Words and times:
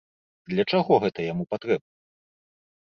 Для 0.53 0.63
чаго 0.73 0.93
гэта 1.05 1.19
яму 1.27 1.43
патрэбна? 1.55 1.89